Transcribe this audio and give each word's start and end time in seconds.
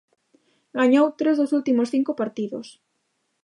Gañou 0.79 1.05
tres 1.19 1.35
dos 1.37 1.53
últimos 1.59 1.91
cinco 1.93 2.11
partidos. 2.21 2.67